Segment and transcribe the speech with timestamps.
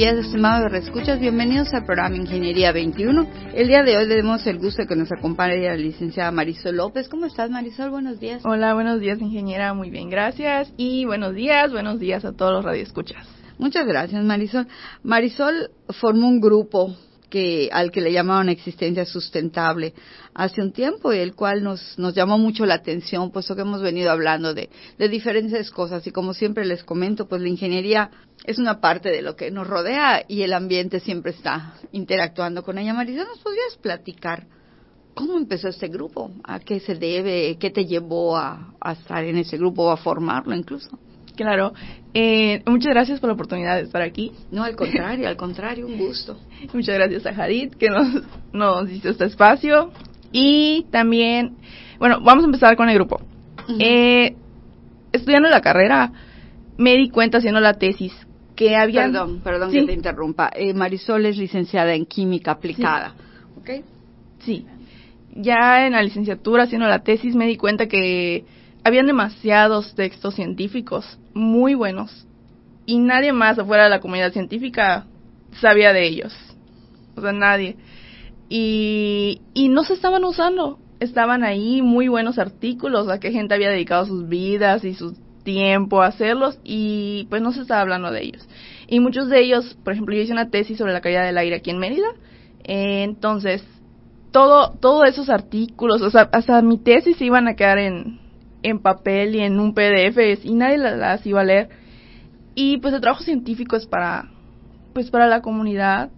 [0.00, 1.20] Días, estimados reescuchas.
[1.20, 3.28] Bienvenidos al programa Ingeniería 21.
[3.52, 6.76] El día de hoy le damos el gusto de que nos acompañe la licenciada Marisol
[6.76, 7.06] López.
[7.10, 7.90] ¿Cómo estás, Marisol?
[7.90, 8.40] Buenos días.
[8.46, 9.74] Hola, buenos días, ingeniera.
[9.74, 10.72] Muy bien, gracias.
[10.78, 13.28] Y buenos días, buenos días a todos los radioescuchas.
[13.58, 14.68] Muchas gracias, Marisol.
[15.02, 16.96] Marisol formó un grupo
[17.28, 19.92] que al que le llamaban existencia sustentable
[20.34, 23.82] hace un tiempo y el cual nos, nos llamó mucho la atención, puesto que hemos
[23.82, 28.10] venido hablando de, de diferentes cosas y como siempre les comento, pues la ingeniería
[28.44, 32.78] es una parte de lo que nos rodea y el ambiente siempre está interactuando con
[32.78, 32.94] ella.
[32.94, 34.46] Marisol, ¿nos podrías platicar
[35.14, 36.30] cómo empezó este grupo?
[36.44, 37.56] ¿A qué se debe?
[37.58, 40.98] ¿Qué te llevó a, a estar en ese grupo o a formarlo incluso?
[41.36, 41.72] Claro.
[42.12, 44.32] Eh, muchas gracias por la oportunidad de estar aquí.
[44.50, 46.38] No, al contrario, al contrario, un gusto.
[46.74, 48.22] muchas gracias a Jadid que nos,
[48.52, 49.90] nos hizo este espacio.
[50.32, 51.56] Y también,
[51.98, 53.20] bueno, vamos a empezar con el grupo.
[53.78, 54.36] eh,
[55.12, 56.12] estudiando la carrera,
[56.78, 58.12] me di cuenta haciendo la tesis
[58.56, 59.02] que había...
[59.04, 59.80] Perdón, perdón ¿Sí?
[59.80, 60.50] que te interrumpa.
[60.54, 63.14] Eh, Marisol es licenciada en química aplicada.
[63.16, 63.60] Sí.
[63.60, 63.84] ¿Ok?
[64.40, 64.66] Sí.
[65.34, 68.44] Ya en la licenciatura, haciendo la tesis, me di cuenta que
[68.84, 72.26] habían demasiados textos científicos muy buenos
[72.86, 75.06] y nadie más afuera de la comunidad científica
[75.60, 76.34] sabía de ellos.
[77.16, 77.76] O sea, nadie.
[78.50, 80.78] Y, y no se estaban usando.
[80.98, 86.02] Estaban ahí muy buenos artículos a que gente había dedicado sus vidas y su tiempo
[86.02, 88.46] a hacerlos y pues no se estaba hablando de ellos.
[88.86, 91.56] Y muchos de ellos, por ejemplo, yo hice una tesis sobre la calidad del aire
[91.56, 92.08] aquí en Mérida.
[92.64, 93.64] Entonces,
[94.32, 98.20] todo, todos esos artículos, o sea, hasta mi tesis iban a quedar en,
[98.62, 101.68] en papel y en un PDF y nadie las iba a leer.
[102.54, 104.28] Y pues el trabajo científico es para
[104.92, 106.10] pues para la comunidad,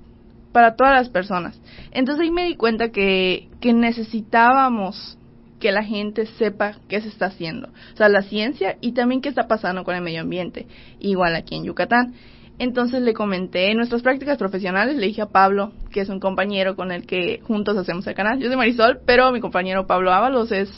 [0.52, 1.60] para todas las personas.
[1.90, 5.16] Entonces ahí me di cuenta que que necesitábamos
[5.60, 9.28] que la gente sepa qué se está haciendo, o sea, la ciencia y también qué
[9.28, 10.66] está pasando con el medio ambiente,
[10.98, 12.14] igual aquí en Yucatán.
[12.58, 16.76] Entonces le comenté en nuestras prácticas profesionales, le dije a Pablo, que es un compañero
[16.76, 18.41] con el que juntos hacemos el canal.
[18.41, 20.68] Yo soy Marisol, pero mi compañero Pablo Ábalos es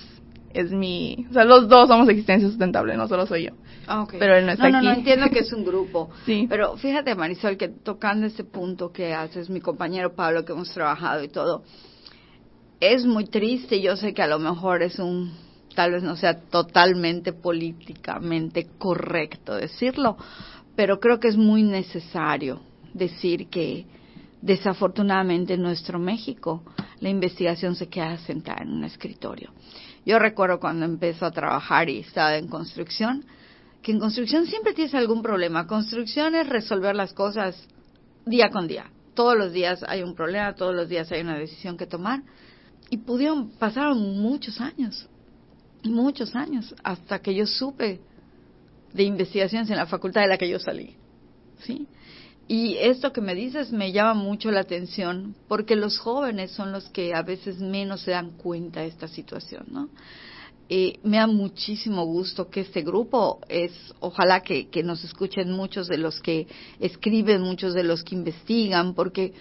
[0.55, 3.51] es mi, o sea, los dos somos existencia sustentable, no solo soy yo.
[3.87, 4.19] Ah, okay.
[4.19, 4.87] Pero él no está no, aquí.
[4.87, 6.11] No, no, entiendo que es un grupo.
[6.27, 6.47] sí.
[6.49, 11.23] Pero fíjate, Marisol, que tocando ese punto que haces, mi compañero Pablo, que hemos trabajado
[11.25, 11.65] y todo,
[12.81, 13.81] es muy triste.
[13.81, 15.33] Yo sé que a lo mejor es un,
[15.75, 20.17] tal vez no sea totalmente políticamente correcto decirlo,
[20.77, 22.61] pero creo que es muy necesario
[22.93, 23.87] decir que
[24.41, 26.63] desafortunadamente en nuestro México
[27.01, 29.51] la investigación se queda sentada en un escritorio.
[30.05, 33.25] Yo recuerdo cuando empezó a trabajar y estaba en construcción,
[33.83, 35.67] que en construcción siempre tienes algún problema.
[35.67, 37.57] Construcción es resolver las cosas
[38.27, 38.91] día con día.
[39.15, 42.23] Todos los días hay un problema, todos los días hay una decisión que tomar.
[42.91, 45.09] Y pudieron, pasaron muchos años,
[45.85, 48.01] muchos años, hasta que yo supe
[48.93, 50.97] de investigaciones en la facultad de la que yo salí.
[51.61, 51.87] ¿Sí?
[52.47, 56.85] Y esto que me dices me llama mucho la atención porque los jóvenes son los
[56.91, 59.89] que a veces menos se dan cuenta de esta situación, ¿no?
[60.69, 65.89] Eh, me da muchísimo gusto que este grupo es, ojalá que, que nos escuchen muchos
[65.89, 66.47] de los que
[66.81, 69.35] escriben, muchos de los que investigan, porque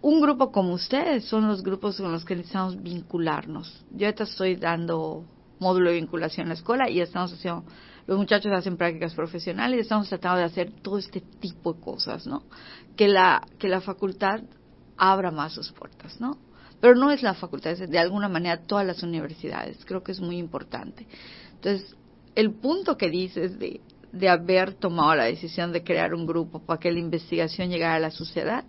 [0.00, 3.84] un grupo como ustedes son los grupos con los que necesitamos vincularnos.
[3.90, 5.26] Yo ahorita estoy dando
[5.58, 7.64] módulo de vinculación en la escuela y estamos haciendo
[8.06, 12.44] los muchachos hacen prácticas profesionales estamos tratando de hacer todo este tipo de cosas, ¿no?
[12.96, 14.40] Que la, que la facultad
[14.96, 16.38] abra más sus puertas, ¿no?
[16.80, 20.20] Pero no es la facultad, es de alguna manera todas las universidades, creo que es
[20.20, 21.06] muy importante.
[21.54, 21.94] Entonces,
[22.34, 23.80] el punto que dices de,
[24.12, 28.00] de haber tomado la decisión de crear un grupo para que la investigación llegara a
[28.00, 28.64] la sociedad,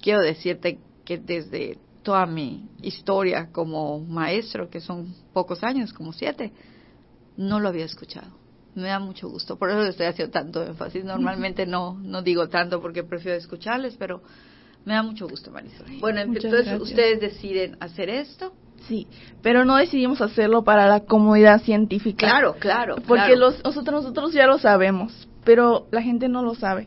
[0.00, 6.52] quiero decirte que desde toda mi historia como maestro, que son pocos años, como siete,
[7.36, 8.45] no lo había escuchado
[8.76, 9.56] me da mucho gusto.
[9.56, 11.04] Por eso estoy haciendo tanto énfasis.
[11.04, 14.22] Normalmente no, no digo tanto porque prefiero escucharles, pero
[14.84, 15.86] me da mucho gusto, Marisol.
[16.00, 16.80] Bueno, Muchas entonces gracias.
[16.88, 18.52] ustedes deciden hacer esto.
[18.86, 19.08] Sí,
[19.42, 22.26] pero no decidimos hacerlo para la comunidad científica.
[22.28, 22.96] Claro, claro.
[22.96, 23.36] Porque claro.
[23.36, 26.86] los, nosotros, nosotros ya lo sabemos, pero la gente no lo sabe.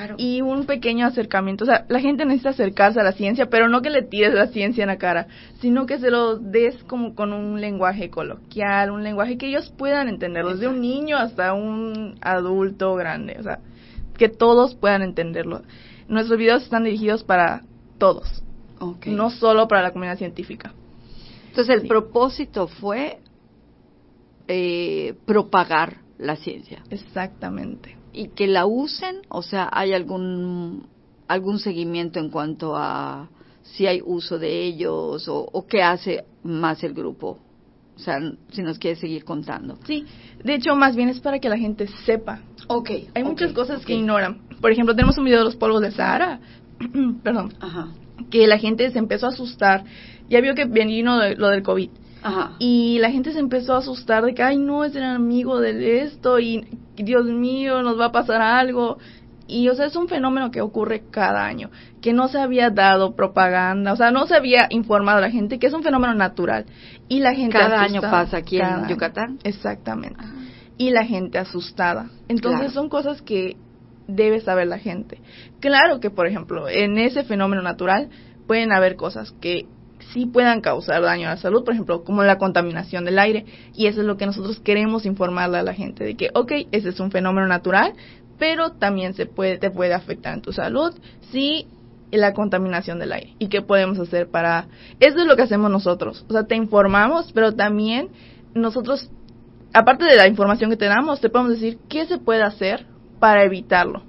[0.00, 0.14] Claro.
[0.16, 3.82] Y un pequeño acercamiento, o sea, la gente necesita acercarse a la ciencia, pero no
[3.82, 5.26] que le tires la ciencia en la cara,
[5.60, 10.08] sino que se lo des como con un lenguaje coloquial, un lenguaje que ellos puedan
[10.08, 13.58] entenderlo, desde un niño hasta un adulto grande, o sea,
[14.16, 15.62] que todos puedan entenderlo.
[16.08, 17.62] Nuestros videos están dirigidos para
[17.98, 18.42] todos,
[18.82, 19.12] Okay.
[19.14, 20.72] no solo para la comunidad científica.
[21.48, 23.18] Entonces el propósito fue
[24.48, 26.82] eh, propagar la ciencia.
[26.88, 27.99] Exactamente.
[28.12, 30.86] Y que la usen, o sea, ¿hay algún,
[31.28, 33.28] algún seguimiento en cuanto a
[33.62, 37.38] si hay uso de ellos o, o qué hace más el grupo?
[37.96, 38.18] O sea,
[38.50, 39.78] si nos quiere seguir contando.
[39.86, 40.06] Sí,
[40.42, 42.40] de hecho, más bien es para que la gente sepa.
[42.66, 42.90] Ok.
[43.14, 44.40] Hay muchas cosas que ignoran.
[44.60, 46.40] Por ejemplo, tenemos un video de los polvos de Sahara.
[47.22, 47.52] Perdón.
[47.60, 47.88] Ajá.
[48.30, 49.84] Que la gente se empezó a asustar.
[50.30, 51.90] Ya vio que vino de- lo del COVID.
[52.22, 52.52] Ajá.
[52.58, 56.00] Y la gente se empezó a asustar de que, ay, no, es el amigo de
[56.00, 56.66] esto y
[57.02, 58.98] Dios mío, nos va a pasar algo.
[59.46, 61.70] Y, o sea, es un fenómeno que ocurre cada año,
[62.00, 65.58] que no se había dado propaganda, o sea, no se había informado a la gente
[65.58, 66.66] que es un fenómeno natural.
[67.08, 68.88] Y la gente Cada año pasa aquí en año.
[68.88, 69.38] Yucatán.
[69.42, 70.22] Exactamente.
[70.78, 72.10] Y la gente asustada.
[72.28, 72.74] Entonces Claro.
[72.74, 73.56] son cosas que
[74.06, 75.20] debe saber la gente.
[75.58, 78.08] Claro que, por ejemplo, en ese fenómeno natural
[78.46, 79.66] pueden haber cosas que
[80.12, 83.46] sí puedan causar daño a la salud, por ejemplo, como la contaminación del aire.
[83.74, 86.90] Y eso es lo que nosotros queremos informarle a la gente, de que, ok, ese
[86.90, 87.94] es un fenómeno natural,
[88.38, 90.94] pero también se puede, te puede afectar en tu salud
[91.30, 91.66] si
[92.10, 93.34] la contaminación del aire.
[93.38, 94.66] ¿Y qué podemos hacer para...?
[94.98, 96.24] Eso es lo que hacemos nosotros.
[96.28, 98.08] O sea, te informamos, pero también
[98.54, 99.10] nosotros,
[99.72, 102.86] aparte de la información que te damos, te podemos decir qué se puede hacer
[103.20, 104.02] para evitarlo,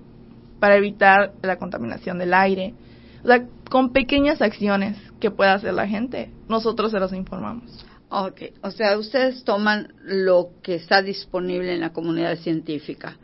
[0.59, 2.73] para evitar la contaminación del aire.
[3.23, 7.85] O sea, con pequeñas acciones que pueda hacer la gente, nosotros se los informamos.
[8.09, 13.17] Ok, o sea, ustedes toman lo que está disponible en la comunidad científica,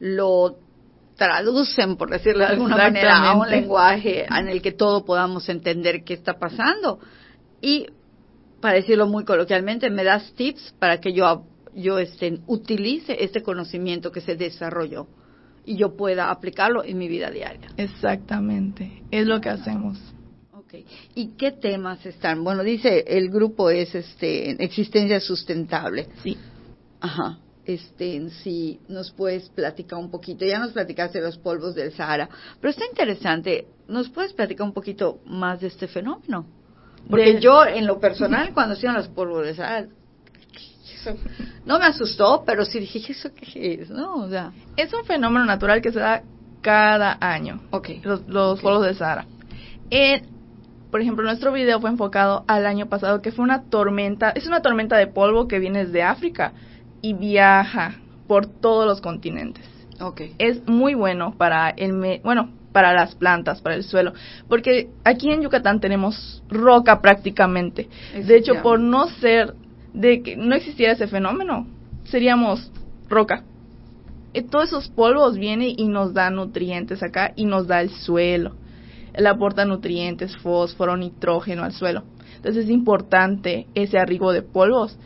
[0.00, 0.56] lo
[1.16, 6.02] traducen, por decirlo de alguna manera, a un lenguaje en el que todos podamos entender
[6.02, 6.98] qué está pasando.
[7.60, 7.86] Y,
[8.60, 14.10] para decirlo muy coloquialmente, me das tips para que yo, yo este, utilice este conocimiento
[14.10, 15.06] que se desarrolló
[15.64, 17.68] y yo pueda aplicarlo en mi vida diaria.
[17.76, 19.98] Exactamente, es lo que hacemos.
[20.52, 20.74] Ok.
[21.14, 22.42] ¿Y qué temas están?
[22.44, 26.08] Bueno, dice el grupo es este existencia sustentable.
[26.22, 26.36] Sí.
[27.00, 27.38] Ajá.
[27.64, 30.44] Este, si nos puedes platicar un poquito.
[30.44, 32.28] Ya nos platicaste de los polvos del Sahara,
[32.60, 33.66] pero está interesante.
[33.86, 36.46] ¿Nos puedes platicar un poquito más de este fenómeno?
[37.08, 39.86] Porque De- yo, en lo personal, cuando hacían los polvos del Sahara,
[41.06, 41.16] eso
[41.66, 43.90] no me asustó, pero sí dije, ¿eso qué es?
[43.90, 44.14] ¿No?
[44.16, 46.22] O sea, Es un fenómeno natural que se da
[46.60, 47.60] cada año.
[47.70, 47.88] ok.
[48.04, 48.62] los, los Ok.
[48.62, 49.26] polvos de Sahara.
[49.90, 50.22] Eh,
[50.90, 54.60] por ejemplo, nuestro video fue enfocado al año pasado, que fue una tormenta, es una
[54.60, 56.52] tormenta de polvo que viene desde África
[57.00, 57.96] y viaja
[58.26, 59.64] por todos los continentes.
[60.00, 60.20] Ok.
[60.38, 64.12] Es muy bueno para el, me- bueno, para las plantas, para el suelo,
[64.48, 67.88] porque aquí en Yucatán tenemos roca prácticamente.
[68.26, 69.54] De hecho, por no ser,
[69.92, 71.66] de que no existiera ese fenómeno,
[72.04, 72.70] seríamos
[73.08, 73.44] roca.
[74.50, 78.56] Todos esos polvos vienen y nos dan nutrientes acá y nos da el suelo.
[79.12, 82.04] Él aporta nutrientes, fósforo, nitrógeno al suelo.
[82.36, 84.98] Entonces es importante ese arribo de polvos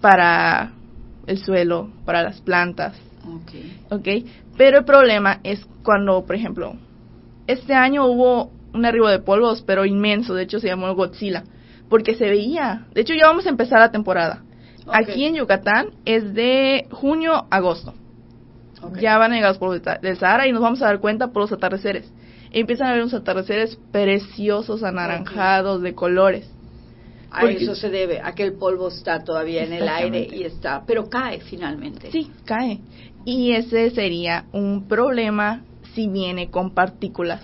[0.00, 0.72] para
[1.26, 2.94] el suelo, para las plantas,
[3.26, 3.52] Ok.
[3.90, 4.08] ¿ok?
[4.56, 6.74] Pero el problema es cuando, por ejemplo,
[7.46, 11.44] este año hubo un arribo de polvos, pero inmenso, de hecho se llamó Godzilla,
[11.88, 12.86] porque se veía.
[12.94, 14.42] De hecho ya vamos a empezar la temporada.
[14.92, 17.94] Aquí en Yucatán es de junio a agosto.
[19.00, 21.00] Ya van a llegar los polvos de Ta- del Sahara y nos vamos a dar
[21.00, 22.12] cuenta por los atardeceres.
[22.52, 26.50] Y empiezan a ver unos atardeceres preciosos, anaranjados, de colores.
[27.30, 30.44] A Porque- eso se debe, a que el polvo está todavía en el aire y
[30.44, 32.10] está, pero cae finalmente.
[32.12, 32.80] Sí, cae.
[33.24, 35.62] Y ese sería un problema
[35.94, 37.40] si viene con partículas.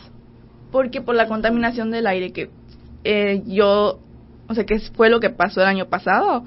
[0.70, 2.50] Porque por la contaminación del aire que
[3.02, 3.98] eh, yo,
[4.50, 6.44] o sea, que fue lo que pasó el año pasado.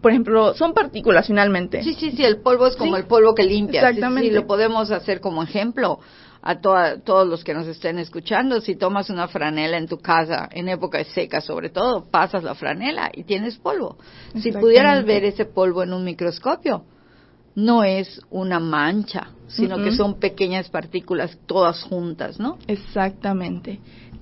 [0.00, 1.82] Por ejemplo, son partículas finalmente.
[1.84, 3.88] Sí, sí, sí, el polvo es como Sí, el polvo que limpia.
[3.88, 4.28] Exactamente.
[4.28, 6.00] Sí, lo podemos hacer como ejemplo
[6.42, 8.60] a toda- todos los que nos estén escuchando.
[8.60, 13.10] Si tomas una franela en tu casa, en época seca sobre todo, pasas la franela
[13.14, 13.96] y tienes polvo.
[14.34, 16.84] Si pudieras ver ese polvo en un microscopio,
[17.54, 22.58] no es una mancha, sino que son pequeñas partículas todas juntas, ¿no?
[22.66, 23.78] Exactamente.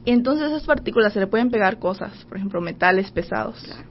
[0.07, 3.63] Entonces a esas partículas se le pueden pegar cosas, por ejemplo, metales pesados.
[3.65, 3.89] Claro.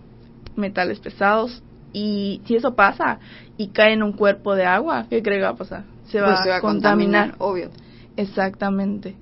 [0.55, 1.61] Metales pesados.
[1.91, 3.19] Y si eso pasa
[3.57, 5.85] y cae en un cuerpo de agua, ¿qué cree que va a pasar?
[6.07, 7.35] Se va, Pues se va a contaminar.
[7.39, 7.69] obvio.
[8.17, 9.15] Exactamente.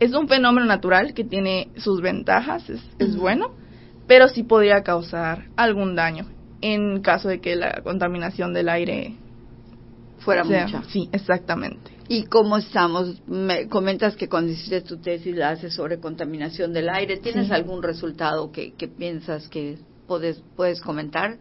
[0.00, 3.50] Es un fenómeno natural que tiene sus ventajas, es, bueno,
[4.06, 6.26] pero sí podría causar algún daño
[6.60, 9.14] en caso de que la contaminación del aire
[10.20, 10.82] Fuera sea- mucha.
[10.84, 11.90] Sí, exactamente.
[12.08, 13.20] ¿Y cómo estamos?
[13.26, 17.18] Me comentas que cuando hiciste tu tesis la haces sobre contaminación del aire.
[17.18, 17.52] ¿Tienes Sí.
[17.52, 21.36] algún resultado que, que piensas que puedes, puedes comentar?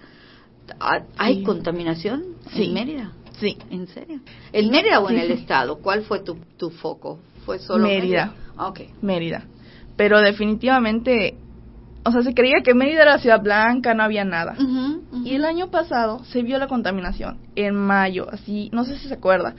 [0.79, 1.43] ¿Ha- ¿Hay Sí.
[1.43, 2.65] contaminación Sí.
[2.65, 3.11] en Mérida?
[3.39, 4.19] Sí, ¿En serio?
[4.51, 5.77] ¿En Mérida o en el estado?
[5.77, 7.19] ¿Cuál fue tu, tu foco?
[7.45, 8.33] ¿Fue solo Mérida.
[8.57, 8.81] Ah, Ok.
[9.01, 9.45] Mérida.
[9.95, 11.35] Pero definitivamente,
[12.03, 14.55] o sea, se creía que Mérida era la ciudad blanca, no había nada.
[14.59, 15.23] Ujú.
[15.23, 19.13] Y el año pasado se vio la contaminación, en mayo, así, no sé si se
[19.13, 19.55] acuerda.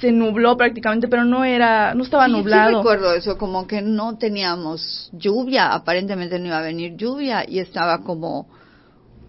[0.00, 2.78] Se nubló prácticamente, pero no era, no estaba Sí, Sí, nublado.
[2.78, 8.02] recuerdo eso, como que no teníamos lluvia, aparentemente no iba a venir lluvia y estaba
[8.02, 8.46] como,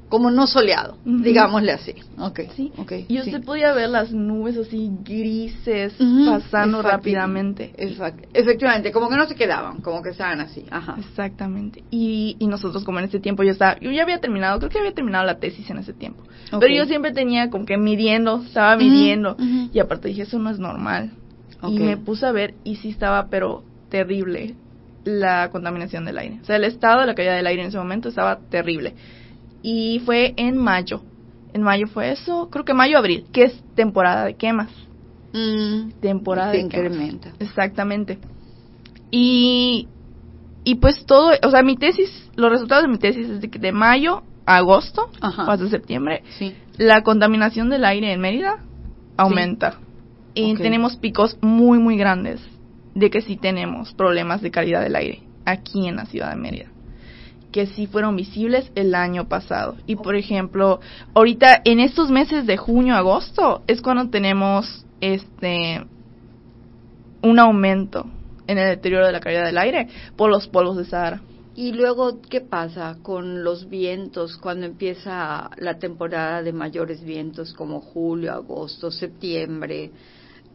[0.09, 1.93] como no soleado, digámosle así.
[2.17, 3.29] Okay, Sí, okay, y sí.
[3.29, 5.93] usted podía ver las nubes así grises
[6.25, 7.73] pasando rápidamente.
[7.77, 10.65] efac- Efectivamente, como que no se quedaban, como que estaban así.
[10.71, 10.95] Ajá.
[10.99, 11.83] Exactamente.
[11.91, 14.79] Y, y nosotros como en ese tiempo yo estaba, yo ya había terminado, creo que
[14.79, 16.23] había terminado la tesis en ese tiempo.
[16.51, 16.59] Ok.
[16.61, 19.35] Pero yo siempre tenía como que midiendo, estaba midiendo.
[19.73, 21.11] Y aparte dije, eso no es normal.
[21.67, 24.55] Y me puse a ver y sí estaba, pero terrible,
[25.03, 26.39] la contaminación del aire.
[26.41, 28.93] O sea, el estado de la calidad del aire en ese momento estaba terrible.
[29.61, 31.01] Y fue en mayo.
[31.53, 34.69] En mayo fue eso, creo que mayo-abril, que es temporada de quemas.
[35.33, 36.73] Mm, Temporada de quemas.
[36.73, 37.31] incrementa.
[37.39, 38.19] Exactamente.
[39.11, 39.87] Y,
[40.63, 43.59] y pues todo, o sea, mi tesis, los resultados de mi tesis es de, que
[43.59, 45.45] de mayo a agosto Ajá.
[45.45, 46.53] o hasta septiembre, Sí.
[46.77, 48.57] la contaminación del aire en Mérida
[49.17, 49.79] aumenta.
[50.33, 52.39] Y tenemos picos muy, muy grandes
[52.93, 56.67] de que sí tenemos problemas de calidad del aire aquí en la ciudad de Mérida.
[57.51, 59.77] Que sí fueron visibles el año pasado.
[59.85, 60.79] Y por ejemplo,
[61.13, 65.85] ahorita en estos meses de junio, agosto, es cuando tenemos este
[67.21, 68.05] un aumento
[68.47, 71.21] en el deterioro de la calidad del aire por los polvos de Sahara.
[71.55, 77.81] Y luego, ¿qué pasa con los vientos cuando empieza la temporada de mayores vientos como
[77.81, 79.89] julio, agosto, septiembre?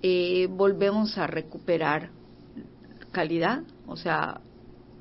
[0.01, 2.11] Eh, ¿Volvemos a recuperar
[3.11, 3.63] calidad?
[3.89, 4.41] O sea,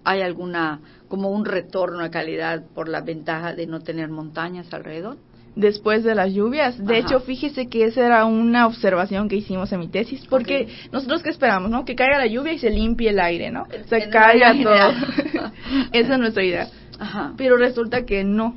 [0.03, 0.79] ¿hay alguna,
[1.11, 5.17] como un retorno a calidad por la ventaja de no tener montañas alrededor?
[5.53, 6.77] después de las lluvias.
[6.77, 7.07] De Ajá.
[7.07, 11.29] hecho, fíjese que esa era una observación que hicimos en mi tesis, porque nosotros qué
[11.29, 11.83] esperamos, ¿no?
[11.83, 13.67] Que caiga la lluvia y se limpie el aire, ¿no?
[13.89, 15.51] Sea, en caiga todo.
[15.91, 16.69] esa es nuestra idea.
[16.97, 17.33] Ajá.
[17.35, 18.55] Pero resulta que no.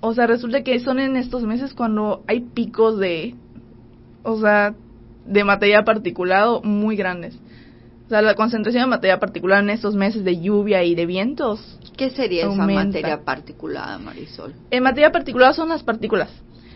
[0.00, 3.34] O sea, resulta que son en estos meses cuando hay picos de,
[4.22, 4.74] o sea,
[5.24, 7.38] de material particulado muy grandes.
[8.10, 11.78] O sea, la concentración de material particulado en estos meses de lluvia y de vientos
[11.96, 14.52] ¿Qué sería esa materia particulada, Marisol?
[14.72, 16.28] En materia particular son las partículas.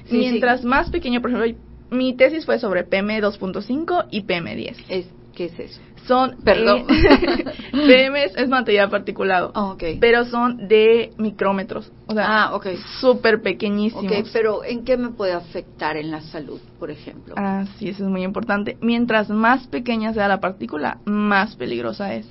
[0.08, 0.66] Sí, Mientras sí.
[0.68, 1.60] más pequeño, por ejemplo,
[1.90, 4.76] mi tesis fue sobre PM2.5 y PM10.
[4.88, 5.80] Es, ¿Qué es eso?
[6.06, 6.86] Son Perdón.
[7.72, 12.66] PM es material particulado, Ah, pero son de micrómetros, o sea, Ah, ok.
[13.00, 14.04] súper pequeñísimos.
[14.04, 17.34] Ok, pero ¿en qué me puede afectar en la salud, por ejemplo?
[17.36, 18.76] Ah, sí, eso es muy importante.
[18.80, 22.26] Mientras más pequeña sea la partícula, más peligrosa es.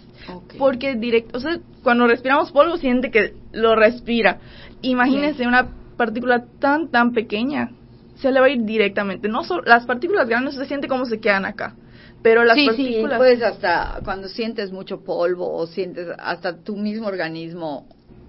[0.57, 4.39] Porque directo, o sea, cuando respiramos polvo siente que lo respira.
[4.81, 7.71] Imagínese una partícula tan tan pequeña,
[8.15, 9.27] se le va a ir directamente.
[9.27, 11.75] No solo las partículas grandes se siente como se quedan acá,
[12.23, 16.77] pero las sí, sí, partículas pues hasta cuando sientes mucho polvo o sientes hasta tu
[16.77, 17.87] mismo organismo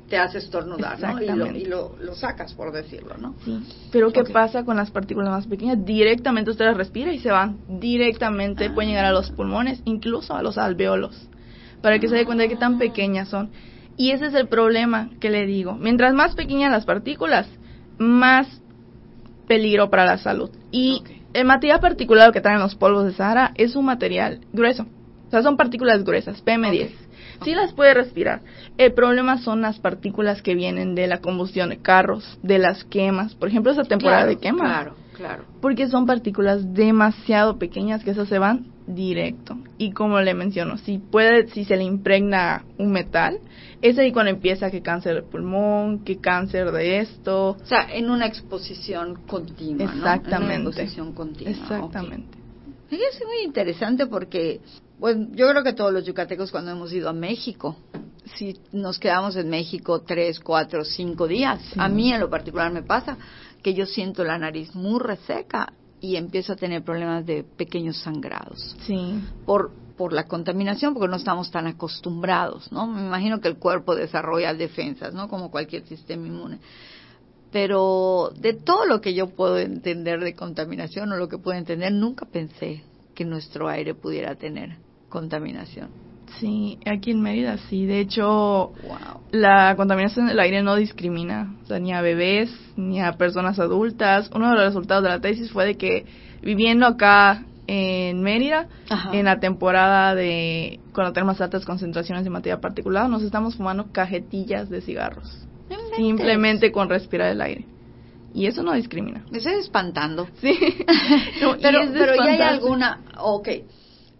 [0.09, 1.23] te hace estornudar, ¿no?
[1.23, 3.35] Y, lo, y lo, lo sacas, por decirlo, ¿no?
[3.45, 3.59] Sí,
[3.91, 5.83] pero ¿qué pasa con las partículas más pequeñas?
[5.85, 7.59] Directamente usted las respira y se van.
[7.81, 11.17] Directamente pueden llegar a los pulmones, incluso a los alveolos,
[11.81, 13.51] para que se dé cuenta de qué tan pequeñas son.
[13.97, 15.75] Y ese es el problema que le digo.
[15.75, 17.49] Mientras más pequeñas las partículas,
[17.97, 18.47] más
[19.47, 20.51] peligro para la salud.
[20.71, 21.24] Y Ok.
[21.35, 24.87] El material particulado que traen los polvos de Sahara es un material grueso.
[25.27, 26.91] O sea, son partículas gruesas, PM10.
[27.45, 28.41] Sí las puede respirar.
[28.79, 33.35] El problema son las partículas que vienen de la combustión de carros, de las quemas.
[33.35, 34.71] Por ejemplo, esa temporada Claro, de quemas.
[34.71, 35.45] Claro, claro.
[35.61, 39.57] Porque son partículas demasiado pequeñas que esas se van directo.
[39.77, 43.39] Y como le menciono, si puede, si se le impregna un metal,
[43.83, 47.51] es ahí cuando empieza que cáncer de pulmón, que cáncer de esto.
[47.61, 49.93] O sea, en una exposición continua, ¿no?
[49.93, 50.45] En Exactamente.
[50.61, 51.53] una exposición continua.
[51.53, 52.39] Exactamente.
[52.89, 54.61] Fíjese, muy interesante porque,
[54.99, 57.77] bueno, yo creo que todos los yucatecos cuando hemos ido a México,
[58.37, 61.75] si nos quedamos en México tres, cuatro, cinco días, Sí.
[61.79, 63.19] a mí en lo particular me pasa
[63.63, 65.73] que yo siento la nariz muy reseca
[66.05, 69.21] y empiezo a tener problemas de pequeños sangrados Sí.
[69.47, 72.89] por por la contaminación porque no estamos tan acostumbrados, ¿no?
[72.89, 75.29] Me imagino que el cuerpo desarrolla defensas, ¿no?
[75.29, 76.59] Como cualquier sistema inmune.
[77.53, 81.93] Pero de todo lo que yo puedo entender de contaminación o lo que puedo entender,
[81.93, 82.83] nunca pensé
[83.15, 85.91] que nuestro aire pudiera tener contaminación.
[86.41, 87.87] Sí, aquí en Mérida sí.
[87.87, 89.21] De hecho, Wow.
[89.33, 94.31] la contaminación del aire no discrimina, o sea, ni a bebés, ni a personas adultas.
[94.35, 96.07] Uno de los resultados de la tesis fue de que
[96.43, 99.11] viviendo acá en Mérida, Ajá.
[99.15, 104.69] en la temporada de cuando tenemos altas concentraciones de materia particulada, nos estamos fumando cajetillas
[104.69, 105.47] de cigarros,
[105.97, 107.65] simplemente con respirar el aire.
[108.35, 109.25] Y eso no discrimina.
[109.31, 110.27] Me estoy espantando.
[110.41, 110.59] Sí.
[111.41, 113.49] No, pero es pero ya hay alguna, ok,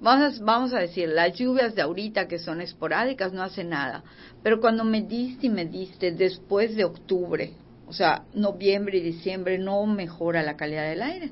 [0.05, 4.05] vamos a, vamos a decir, las lluvias de ahorita que son esporádicas no hacen nada,
[4.43, 7.53] pero cuando mediste y mediste después de octubre,
[7.87, 11.31] o sea, noviembre y diciembre, no mejora la calidad del aire.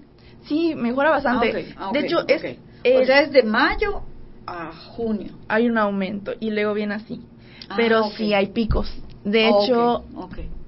[0.48, 1.72] Sí, mejora bastante.
[1.76, 2.56] Ah, ok, de hecho, es, o
[3.00, 4.02] es- sea, es de mayo
[4.46, 5.38] a junio.
[5.48, 7.20] hay un aumento y luego viene así.
[7.68, 8.14] Ah, Pero ok.
[8.16, 8.90] sí hay picos.
[9.24, 10.04] De hecho,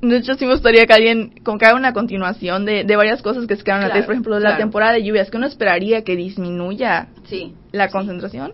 [0.01, 3.21] de hecho sí me gustaría que alguien como que haga una continuación de, de varias
[3.21, 4.07] cosas que se quedaron Claro, atrás.
[4.07, 8.53] Por ejemplo, la temporada de lluvias, que uno esperaría que disminuya sí, la concentración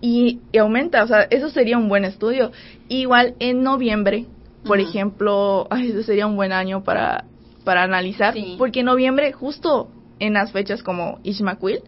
[0.00, 1.04] y, y aumenta.
[1.04, 2.50] O sea, eso sería un buen estudio.
[2.88, 4.26] Igual en noviembre,
[4.66, 7.24] por ejemplo, ay, eso sería un buen año para,
[7.64, 8.34] para analizar.
[8.34, 8.56] Sí.
[8.58, 9.88] Porque en noviembre, justo
[10.18, 11.80] en las fechas como Ishmaquil,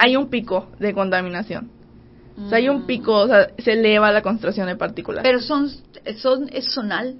[0.00, 1.70] hay un pico de contaminación.
[2.46, 5.22] O sea, hay un pico, o sea, se eleva la concentración de partículas.
[5.22, 5.70] Pero son,
[6.16, 7.16] son, es zonal.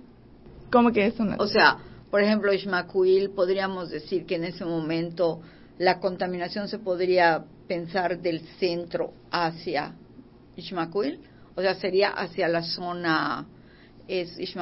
[0.70, 1.24] ¿Cómo que eso?
[1.24, 1.36] no?
[1.38, 1.78] O sea,
[2.10, 5.40] por ejemplo, Ishmaquil, podríamos decir que en ese momento
[5.78, 9.94] la contaminación se podría pensar del centro hacia
[10.56, 11.20] Ishmaquil.
[11.54, 13.46] O sea, sería hacia la zona,
[14.06, 14.54] es es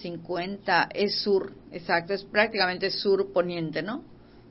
[0.00, 4.04] 50, es sur, exacto, es prácticamente sur poniente, ¿no?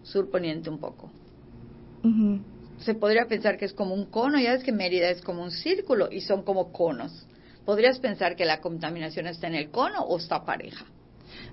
[0.03, 1.11] Sur poniente un poco.
[2.03, 2.39] Ujú.
[2.83, 5.51] Se podría pensar que es como un cono, ya ves que Mérida es como un
[5.51, 7.25] círculo y son como conos.
[7.65, 10.85] ¿Podrías pensar que la contaminación está en el cono o está pareja?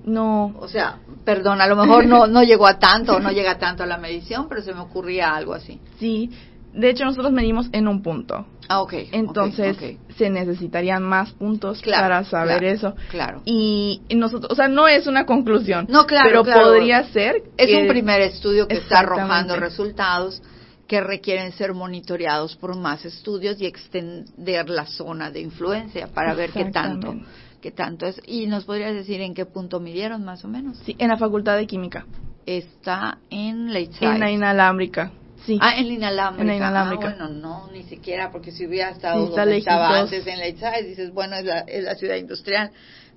[0.04, 3.58] No, O sea, perdón, a lo mejor no, no llegó a tanto o no llega
[3.58, 5.80] tanto a la medición, pero se me ocurría algo así.
[5.99, 6.30] sí.
[6.70, 8.47] De hecho, nosotros medimos en un punto.
[8.68, 8.92] Ah, ok.
[9.12, 9.76] Entonces,
[10.16, 12.94] se necesitarían más puntos Claro, para saber claro, eso.
[13.11, 13.42] Claro.
[13.47, 15.87] Y nosotros, o sea, no es una conclusión.
[15.88, 16.64] No, claro, Pero claro.
[16.66, 17.42] podría ser.
[17.56, 20.42] Es que- un primer estudio que está arrojando resultados
[20.88, 26.50] que requieren ser monitoreados por más estudios y extender la zona de influencia para ver
[26.50, 27.14] qué tanto,
[27.61, 28.21] qué tanto es.
[28.26, 30.78] ¿Y nos podrías decir en qué punto midieron más o menos?
[30.87, 32.07] Sí, en la Facultad de Química.
[32.47, 34.14] Está en Lakeside.
[34.14, 35.12] En la inalámbrica.
[35.45, 35.59] Sí.
[35.61, 36.40] Ah, en la inalámbrica.
[36.42, 37.09] En la inalámbrica.
[37.11, 40.88] Ah, bueno, no, ni siquiera, porque si hubiera estado Sí, donde estaba antes en Lakeside,
[40.88, 42.71] dices, bueno, es la, es la ciudad industrial.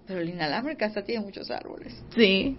[0.06, 1.94] Pero la inalámbrica hasta tiene muchos árboles.
[2.13, 2.58] sí.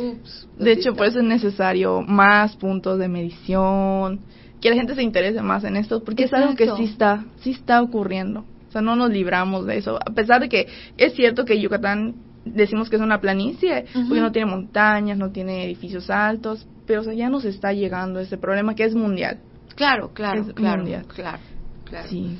[0.00, 0.48] Ups.
[0.58, 4.20] De hecho, por eso es necesario más puntos de medición,
[4.60, 6.84] que la gente se interese más en esto, porque es algo que Exacto.
[6.84, 8.44] sí está, sí está ocurriendo.
[8.68, 9.96] O sea, no nos libramos de eso.
[9.96, 14.32] A pesar de que es cierto que Yucatán decimos que es una planicie, porque no
[14.32, 18.74] tiene montañas, no tiene edificios altos, pero o sea, ya nos está llegando ese problema
[18.74, 19.40] que es mundial.
[19.74, 21.06] Claro, claro, es claro, mundial.
[21.06, 21.38] claro,
[21.84, 22.08] claro.
[22.08, 22.36] Sí.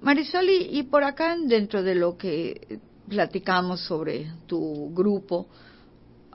[0.00, 5.48] Marisol, y, y por acá, dentro de lo que platicamos sobre tu grupo,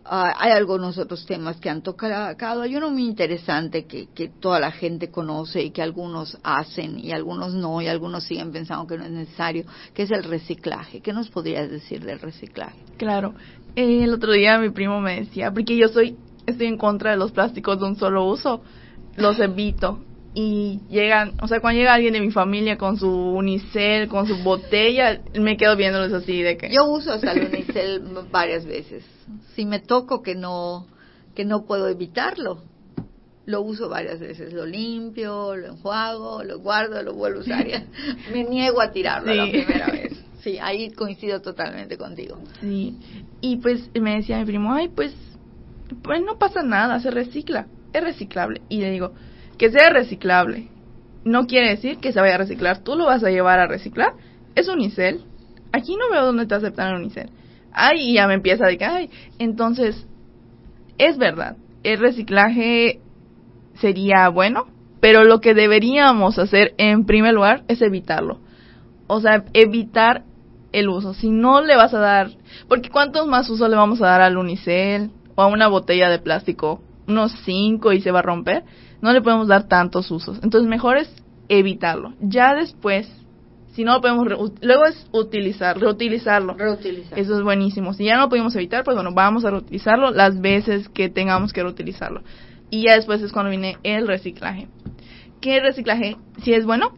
[0.05, 2.61] hay algunos otros temas que han tocado.
[2.61, 7.11] Hay uno muy interesante que, que toda la gente conoce y que algunos hacen y
[7.11, 11.01] algunos no, y algunos siguen pensando que no es necesario, que es el reciclaje.
[11.01, 12.77] ¿Qué nos podrías decir del reciclaje?
[12.97, 13.33] Claro.
[13.75, 17.17] Eh, el otro día mi primo me decía, porque yo soy, estoy en contra de
[17.17, 18.61] los plásticos de un solo uso,
[19.15, 19.99] los evito.
[20.35, 24.37] Y llegan, o sea, cuando llega alguien de mi familia con su unicel, con su
[24.37, 26.73] botella, me quedo viéndolos así de que...
[26.73, 29.05] Yo uso hasta el unicel varias veces.
[29.55, 30.87] Si me toco que no,
[31.35, 32.63] que no puedo evitarlo,
[33.45, 34.53] lo uso varias veces.
[34.53, 37.65] Lo limpio, lo enjuago, lo guardo, lo vuelvo a usar.
[38.33, 40.19] Me niego a tirarlo la primera vez.
[40.43, 42.37] Sí, ahí coincido totalmente contigo.
[42.59, 42.97] Sí.
[43.39, 45.15] Y pues me decía mi primo, ay, pues,
[46.01, 48.61] pues no pasa nada, se recicla, es reciclable.
[48.67, 49.13] Y le digo,
[49.57, 50.67] que sea reciclable
[51.23, 52.79] no quiere decir que se vaya a reciclar.
[52.79, 54.13] Tú lo vas a llevar a reciclar.
[54.55, 55.23] Es unicel.
[55.71, 57.29] Aquí no veo dónde te aceptan el unicel.
[57.73, 59.09] Ay, ya me empieza a decir, ay,
[59.39, 60.07] entonces,
[60.97, 62.99] es verdad, el reciclaje
[63.79, 64.67] sería bueno,
[64.99, 68.39] pero lo que deberíamos hacer en primer lugar es evitarlo.
[69.07, 70.23] O sea, evitar
[70.71, 71.13] el uso.
[71.13, 72.29] Si no le vas a dar,
[72.67, 76.19] porque ¿cuántos más usos le vamos a dar al unicel o a una botella de
[76.19, 76.81] plástico?
[77.07, 78.63] Unos cinco y se va a romper.
[79.01, 80.39] No le podemos dar tantos usos.
[80.41, 81.13] Entonces mejor es
[81.49, 82.13] evitarlo.
[82.21, 83.11] Ya después,
[83.73, 84.27] si no lo podemos,
[84.61, 86.53] luego es utilizar, reutilizarlo.
[86.53, 87.17] Reutilizar.
[87.17, 87.93] Eso es buenísimo.
[87.93, 91.53] Si ya no lo pudimos evitar, pues bueno, vamos a reutilizarlo las veces que tengamos
[91.53, 92.21] que reutilizarlo.
[92.69, 94.67] Y ya después es cuando viene el reciclaje.
[95.41, 96.17] ¿Qué reciclaje?
[96.43, 96.93] Si es bueno,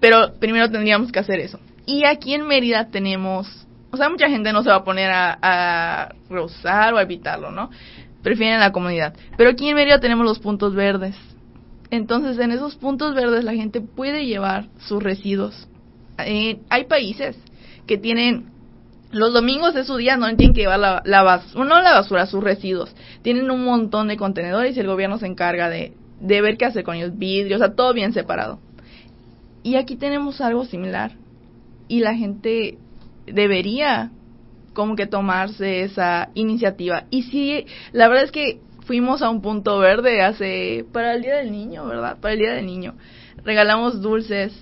[0.00, 1.60] pero primero tendríamos que hacer eso.
[1.84, 5.38] Y aquí en Mérida tenemos, o sea, mucha gente no se va a poner a,
[5.42, 7.68] a reusar o a evitarlo, ¿no?
[8.22, 9.14] Prefieren la comunidad.
[9.36, 11.16] Pero aquí en Mérida tenemos los puntos verdes.
[11.90, 15.68] Entonces, en esos puntos verdes la gente puede llevar sus residuos.
[16.18, 17.36] Eh, hay países
[17.86, 18.52] que tienen
[19.14, 22.26] los domingos es su día, no tienen que llevar la, la basura, no la basura,
[22.26, 22.94] sus residuos.
[23.22, 26.82] Tienen un montón de contenedores y el gobierno se encarga de, de ver qué hacer
[26.82, 28.58] con ellos, vidrios, o sea, todo bien separado.
[29.62, 31.12] Y aquí tenemos algo similar.
[31.86, 32.78] Y la gente
[33.26, 34.10] debería
[34.72, 37.04] como que tomarse esa iniciativa.
[37.10, 41.36] Y sí, la verdad es que fuimos a un punto verde hace, para el Día
[41.36, 42.18] del Niño, ¿verdad?
[42.20, 42.94] Para el Día del Niño.
[43.44, 44.52] regalamos dulces,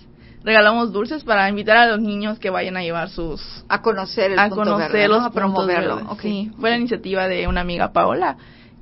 [0.44, 4.38] regalamos dulces para invitar a los niños que vayan a llevar sus a conocer el
[4.38, 5.14] a punto conocer verde, ¿no?
[5.14, 6.16] los a promoverlo.
[6.20, 8.36] Sí, fue la iniciativa de una amiga Paola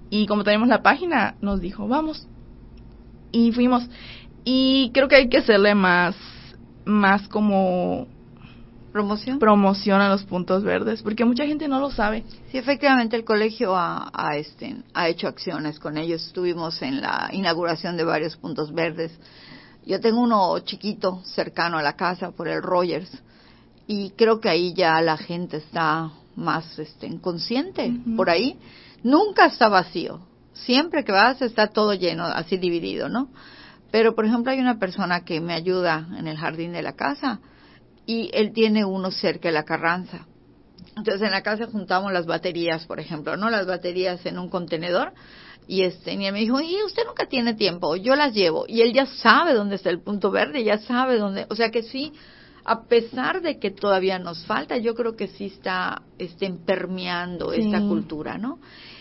[0.08, 2.26] y como tenemos la página nos dijo vamos
[3.32, 3.88] y fuimos
[4.44, 6.16] y creo que hay que hacerle más
[6.84, 8.06] más como
[8.92, 9.38] Promoción.
[9.38, 12.24] promoción a los puntos verdes porque mucha gente no lo sabe.
[12.50, 16.26] Sí, efectivamente el colegio ha, ha, este, ha hecho acciones con ellos.
[16.26, 19.12] Estuvimos en la inauguración de varios puntos verdes.
[19.86, 23.10] Yo tengo uno chiquito cercano a la casa por el Rogers
[23.86, 28.16] y creo que ahí ya la gente está más este, consciente Ujú.
[28.16, 28.58] por ahí.
[29.02, 30.20] Nunca está vacío.
[30.52, 33.30] Siempre que vas está todo lleno, así dividido, ¿no?
[33.90, 37.40] Pero, por ejemplo, hay una persona que me ayuda en el jardín de la casa
[38.06, 40.26] y él tiene uno cerca de la Carranza.
[40.96, 43.50] Entonces en la casa juntamos las baterías, por ejemplo, ¿no?
[43.50, 45.12] Las baterías en un contenedor
[45.70, 48.80] y este y él me dijo, "Y usted nunca tiene tiempo, yo las llevo." Y
[48.82, 52.12] él ya sabe dónde está el punto verde, ya sabe dónde, o sea que sí
[52.64, 57.60] a pesar de que todavía nos falta, yo creo que sí está este permeando Sí.
[57.62, 58.58] esta cultura, ¿no?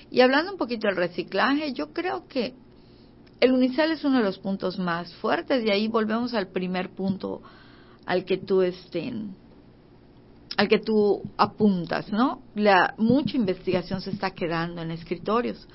[0.10, 2.54] Y hablando un poquito del reciclaje, yo creo que
[3.42, 7.42] el unicel es uno de los puntos más fuertes y ahí volvemos al primer punto
[8.06, 9.12] al que tú este,
[10.58, 12.42] al que tú apuntas, ¿no?
[12.56, 15.68] La mucha investigación se está quedando en escritorios.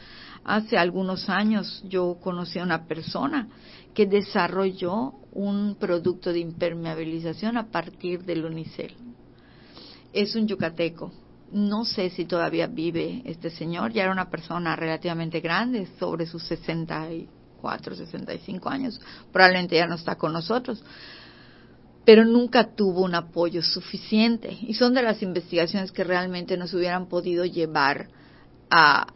[0.44, 3.48] Hace algunos años yo conocí a una persona
[3.94, 8.94] que desarrolló un producto de impermeabilización a partir del unicel.
[10.12, 11.12] Es un yucateco.
[11.52, 16.42] No sé si todavía vive este señor, ya era una persona relativamente grande, sobre sus
[16.44, 19.00] 64, 65 años.
[19.32, 20.82] Probablemente ya no está con nosotros
[22.04, 24.54] pero nunca tuvo un apoyo suficiente.
[24.60, 28.08] Y son de las investigaciones que realmente nos hubieran podido llevar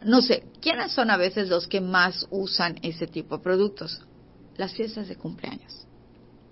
[0.03, 4.01] no sé, ¿quiénes son a veces los que más usan ese tipo de productos?
[4.57, 5.85] Las fiestas de cumpleaños.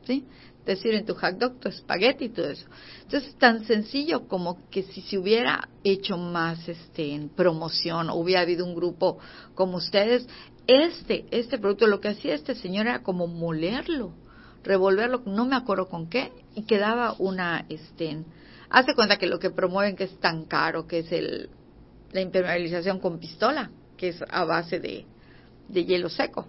[0.06, 0.26] ¿Sí?
[0.66, 2.66] Decir en tu hot dog, espagueti y todo eso.
[3.04, 8.66] Entonces, tan sencillo como que si se hubiera hecho más este, en promoción, hubiera habido
[8.66, 9.20] un grupo
[9.56, 10.28] como ustedes,
[10.66, 14.14] este, este producto, lo que hacía este señor era como molerlo
[14.64, 18.24] revolverlo, no me acuerdo con qué, y quedaba una, este,
[18.70, 21.50] hace cuenta que lo que promueven que es tan caro, que es el,
[22.12, 25.06] la impermeabilización con pistola, que es a base de,
[25.68, 26.48] de hielo seco.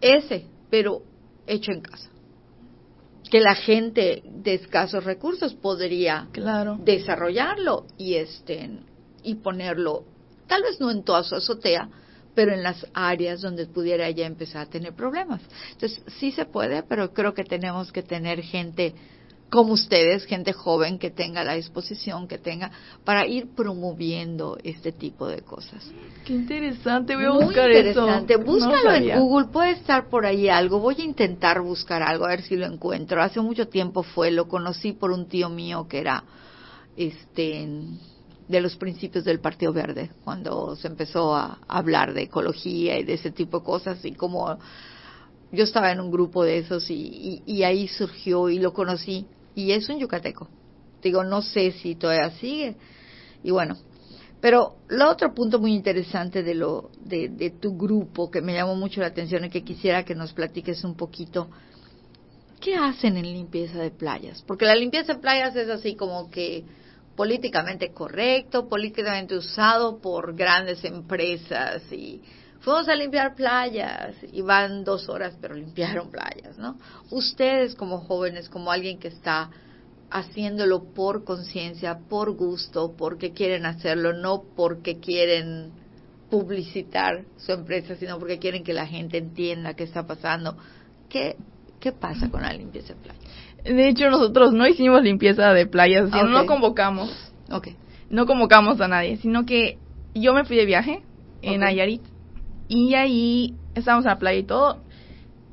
[0.00, 1.02] Ese, pero
[1.46, 2.10] hecho en casa.
[3.30, 6.78] Que la gente de escasos recursos podría Claro.
[6.82, 8.70] desarrollarlo y este
[9.22, 10.04] y ponerlo,
[10.46, 11.88] tal vez no en toda su azotea,
[12.36, 15.40] pero en las áreas donde pudiera ya empezar a tener problemas.
[15.72, 18.94] Entonces, sí se puede, pero creo que tenemos que tener gente
[19.50, 22.70] como ustedes, gente joven que tenga la disposición, que tenga,
[23.04, 25.88] para ir promoviendo este tipo de cosas.
[26.24, 28.34] Qué interesante, voy a Muy buscar interesante.
[28.34, 28.42] eso.
[28.42, 29.20] No Búscalo en.
[29.20, 30.80] Google, puede estar por ahí algo.
[30.80, 33.22] Voy a intentar buscar algo, a ver si lo encuentro.
[33.22, 36.24] Hace mucho tiempo fue, lo conocí por un tío mío que era
[36.96, 37.68] este
[38.48, 43.14] de los principios del Partido Verde, cuando se empezó a hablar de ecología y de
[43.14, 44.56] ese tipo de cosas, y como
[45.50, 49.26] yo estaba en un grupo de esos y, y, y ahí surgió y lo conocí,
[49.56, 50.48] y es un yucateco.
[51.02, 52.76] Digo, no sé si todavía sigue,
[53.42, 53.76] y bueno,
[54.40, 58.76] pero lo otro punto muy interesante de lo de, de, tu grupo que me llamó
[58.76, 61.48] mucho la atención y que quisiera que nos platiques un poquito,
[62.60, 64.42] ¿qué hacen en limpieza de playas?
[64.42, 66.64] Porque la limpieza de playas es así como que
[67.16, 72.20] políticamente correcto, políticamente usado por grandes empresas y
[72.66, 76.76] fuimos a limpiar playas y van dos horas pero limpiaron playas, ¿no?
[77.12, 79.50] Ustedes como jóvenes, como alguien que está
[80.10, 85.70] haciéndolo por conciencia, por gusto, porque quieren hacerlo, no porque quieren
[86.28, 90.56] publicitar su empresa, sino porque quieren que la gente entienda qué está pasando.
[91.08, 91.36] ¿Qué,
[91.78, 93.22] qué pasa con la limpieza de playas?
[93.62, 96.32] De hecho, nosotros no hicimos limpieza de playas, sino Okay.
[96.32, 97.32] no convocamos.
[97.48, 97.68] Ok.
[98.10, 99.78] No convocamos a nadie, sino que
[100.16, 101.02] yo me fui de viaje
[101.42, 101.60] en Ok.
[101.60, 102.15] Nayarit
[102.68, 104.78] y ahí estábamos en la playa y todo.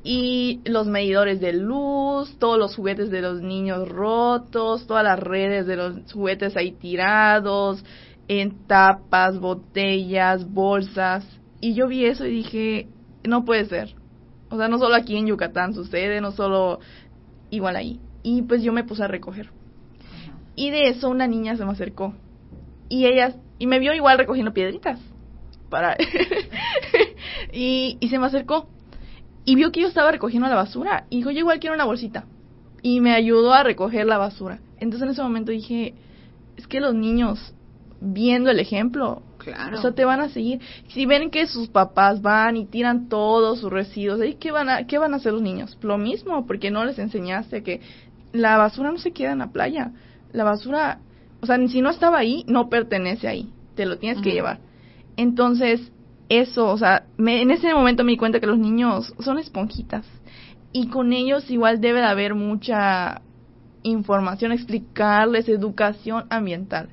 [0.04, 5.66] Y los medidores de luz, todos los juguetes de los niños rotos, todas las redes
[5.66, 7.86] de los juguetes ahí tirados,
[8.28, 11.26] en tapas, botellas, bolsas.
[11.62, 12.88] Y yo vi eso y dije,
[13.24, 13.96] no puede ser.
[14.50, 16.80] O sea, no solo aquí en Yucatán sucede, no solo
[17.50, 18.00] igual ahí.
[18.24, 19.52] Y pues yo me puse a recoger.
[20.56, 22.14] Y de eso una niña se me acercó.
[22.90, 25.00] Y ella, y me vio igual recogiendo piedritas.
[25.74, 25.98] Para
[27.52, 28.68] y, y se me acercó.
[29.44, 31.08] Y vio que yo estaba recogiendo la basura.
[31.10, 32.26] Y dijo, yo igual quiero una bolsita.
[32.84, 34.60] Y me ayudó a recoger la basura.
[34.78, 35.96] Entonces en ese momento dije,
[36.58, 37.56] es que los niños,
[38.00, 39.78] viendo el ejemplo, Claro.
[39.78, 40.62] O sea, te van a seguir.
[40.90, 44.88] Si ven que sus papás van y tiran todos sus residuos, ¿y qué van a
[44.88, 45.78] qué van a hacer los niños?
[45.82, 47.82] Lo mismo, porque no les enseñaste que
[48.32, 49.92] la basura no se queda en la playa.
[50.32, 51.00] La basura,
[51.42, 53.52] o sea, si no estaba ahí, no pertenece ahí.
[53.76, 54.60] Te lo tienes que llevar.
[55.18, 55.92] Entonces,
[56.30, 60.06] eso, o sea, me, en ese momento me di cuenta que los niños son esponjitas
[60.72, 63.22] y con ellos igual debe de haber mucha
[63.84, 66.90] información, explicarles educación ambiental.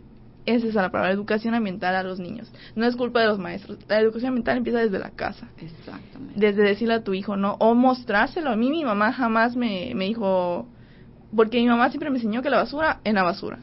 [0.46, 2.50] Esa es la palabra, educación ambiental a los niños.
[2.74, 3.78] No es culpa de los maestros.
[3.88, 5.48] La educación ambiental empieza desde la casa.
[5.58, 6.34] Exactamente.
[6.36, 7.56] Desde decirle a tu hijo, ¿no?
[7.60, 8.50] O mostrárselo.
[8.50, 10.66] A mí mi mamá jamás me, me dijo,
[11.34, 13.58] porque mi mamá siempre me enseñó que la basura en la basura.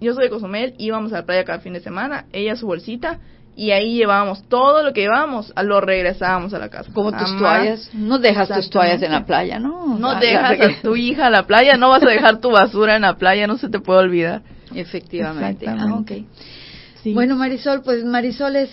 [0.00, 3.20] Yo soy de Cozumel, íbamos a la playa cada fin de semana, ella su bolsita,
[3.60, 6.90] y ahí llevábamos todo lo que llevábamos, lo regresábamos a la casa.
[6.94, 9.98] Como tus toallas, no dejas tus toallas en la playa, ¿no?
[9.98, 13.02] No dejas a tu hija a la playa, no vas a dejar tu basura en
[13.02, 14.40] la playa, no se te puede olvidar.
[14.74, 15.66] Efectivamente.
[15.68, 16.26] Ah, okay.
[17.12, 18.70] Bueno, Marisol, pues Marisol es,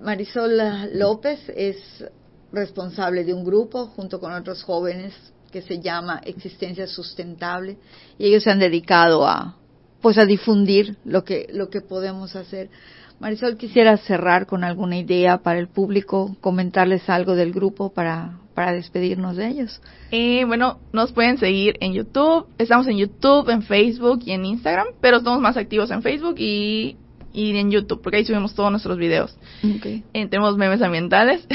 [0.00, 0.52] Marisol
[0.94, 2.04] López es
[2.52, 5.12] responsable de un grupo junto con otros jóvenes
[5.50, 7.78] que se llama Existencia Sustentable
[8.16, 9.56] y ellos se han dedicado a
[10.00, 12.70] pues a difundir lo que lo que podemos hacer.
[13.20, 18.72] Marisol, quisiera cerrar con alguna idea para el público, comentarles algo del grupo para, para
[18.72, 19.82] despedirnos de ellos.
[20.10, 24.86] Eh, bueno, nos pueden seguir en YouTube, estamos en YouTube, en Facebook y en Instagram,
[25.02, 26.96] pero estamos más activos en Facebook y,
[27.34, 29.36] y en YouTube, porque ahí subimos todos nuestros videos.
[29.76, 30.02] Okay.
[30.14, 31.46] Eh, tenemos memes ambientales.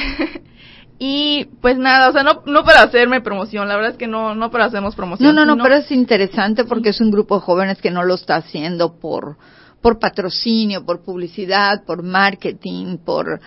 [0.99, 4.35] y pues nada, o sea, no, no para hacerme promoción, la verdad es que no,
[4.35, 5.33] no para hacernos promoción.
[5.33, 8.13] No, no, no, pero es interesante porque es un grupo de jóvenes que no lo
[8.13, 9.37] está haciendo por
[9.85, 13.39] por patrocinio, por publicidad, por marketing, por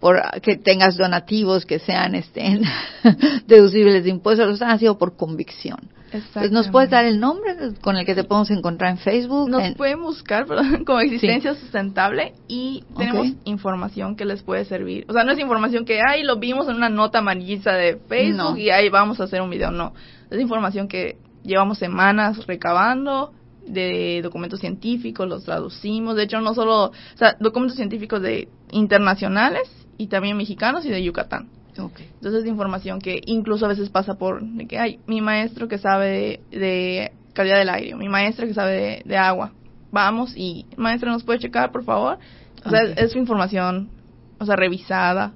[0.00, 2.62] por que tengas donativos que sean estén
[3.46, 5.90] deducibles de impuestos, lo están haciendo por convicción.
[6.10, 9.50] Entonces, ¿Nos puedes dar el nombre con el que te podemos encontrar en Facebook?
[9.50, 15.04] Nos pueden buscar perdón, como Existencia Sustentable y tenemos información que les puede servir.
[15.10, 18.56] O sea, no es información que, ay, lo vimos en una nota amarillista de Facebook
[18.56, 19.70] y ahí vamos a hacer un video.
[19.70, 19.92] No,
[20.30, 23.34] es información que llevamos semanas recabando,
[23.66, 29.70] de documentos científicos, los traducimos, de hecho no solo, o sea, documentos científicos de internacionales
[29.98, 31.48] y también mexicanos y de Yucatán.
[31.78, 32.10] Okay.
[32.14, 35.78] Entonces es información que incluso a veces pasa por de que hay mi maestro que
[35.78, 39.52] sabe de, calidad del aire, mi maestra que sabe de, agua.
[39.90, 42.18] Vamos y maestra nos puede checar, por favor.
[42.64, 43.90] O sea, es, información,
[44.38, 45.32] o sea, revisada.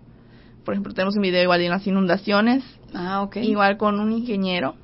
[0.64, 2.64] Por ejemplo, tenemos un video igual de las inundaciones.
[2.94, 3.48] Ah, okay.
[3.48, 4.74] Igual con un ingeniero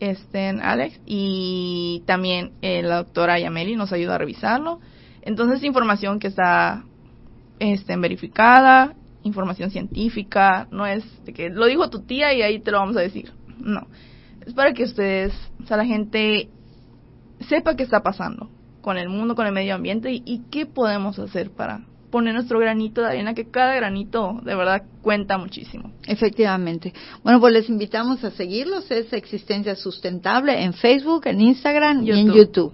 [0.00, 4.80] este, Alex, y también eh, la doctora Yameli nos ayuda a revisarlo.
[5.22, 6.84] Entonces, información que está
[7.58, 12.70] este, verificada, información científica, no es de que lo dijo tu tía y ahí te
[12.70, 13.32] lo vamos a decir.
[13.58, 13.86] No.
[14.44, 16.50] Es para que ustedes, o sea, la gente
[17.48, 18.50] sepa qué está pasando
[18.82, 21.80] con el mundo, con el medio ambiente y qué podemos hacer para
[22.14, 25.90] poner nuestro granito de arena, que cada granito de verdad cuenta muchísimo.
[26.06, 26.94] Efectivamente.
[27.24, 32.32] Bueno, pues les invitamos a seguirlos, es Existencia Sustentable en Facebook, en Instagram y en
[32.32, 32.72] YouTube.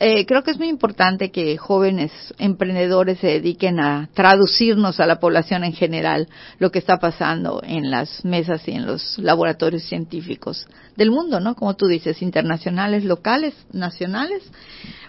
[0.00, 5.18] Eh, creo que es muy importante que jóvenes emprendedores se dediquen a traducirnos a la
[5.18, 6.28] población en general
[6.60, 11.56] lo que está pasando en las mesas y en los laboratorios científicos del mundo, ¿no?
[11.56, 14.44] Como tú dices, internacionales, locales, nacionales.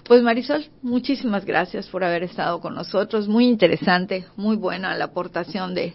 [0.05, 3.27] Pues Marisol, muchísimas gracias por haber estado con nosotros.
[3.27, 5.93] Muy interesante, muy buena la aportación de,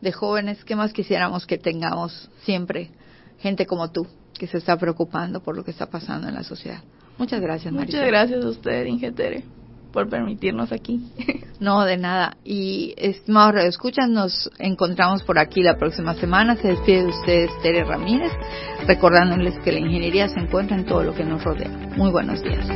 [0.00, 0.64] de jóvenes.
[0.64, 2.90] ¿Qué más quisiéramos que tengamos siempre
[3.40, 4.06] gente como tú
[4.38, 6.82] que se está preocupando por lo que está pasando en la sociedad?
[7.18, 8.00] Muchas gracias, Marisol.
[8.00, 9.44] Muchas gracias a usted, Ingetere,
[9.92, 11.00] por permitirnos aquí.
[11.58, 12.36] No, de nada.
[12.44, 16.54] Y, estimados escuchan, nos encontramos por aquí la próxima semana.
[16.56, 18.30] Se despide de ustedes Tere Ramírez,
[18.86, 21.70] recordándoles que la ingeniería se encuentra en todo lo que nos rodea.
[21.96, 22.68] Muy buenos días.